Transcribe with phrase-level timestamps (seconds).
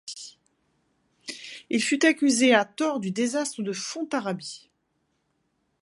[1.69, 4.71] Il fut accusé à tort du désastre de Fontarrabie.